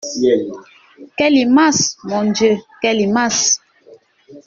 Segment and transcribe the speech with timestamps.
[1.15, 2.57] Quelle limace, mon Dieu!
[2.81, 3.61] quelle limace!